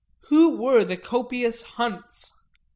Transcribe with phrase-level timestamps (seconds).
[0.29, 2.31] Who were the copious Hunts?